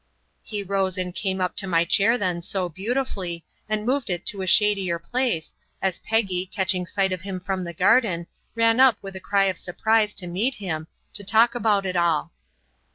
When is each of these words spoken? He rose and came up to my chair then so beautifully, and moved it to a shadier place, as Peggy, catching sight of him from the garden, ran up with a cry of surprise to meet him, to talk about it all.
He 0.41 0.63
rose 0.63 0.97
and 0.97 1.13
came 1.13 1.39
up 1.39 1.55
to 1.57 1.67
my 1.67 1.85
chair 1.85 2.17
then 2.17 2.41
so 2.41 2.67
beautifully, 2.67 3.45
and 3.69 3.85
moved 3.85 4.09
it 4.09 4.25
to 4.25 4.41
a 4.41 4.47
shadier 4.47 4.97
place, 4.97 5.53
as 5.79 5.99
Peggy, 5.99 6.47
catching 6.47 6.87
sight 6.87 7.11
of 7.11 7.21
him 7.21 7.39
from 7.39 7.63
the 7.65 7.71
garden, 7.73 8.25
ran 8.55 8.79
up 8.79 8.97
with 9.03 9.15
a 9.15 9.19
cry 9.19 9.43
of 9.43 9.59
surprise 9.59 10.15
to 10.15 10.25
meet 10.25 10.55
him, 10.55 10.87
to 11.13 11.23
talk 11.23 11.53
about 11.53 11.85
it 11.85 11.95
all. 11.95 12.33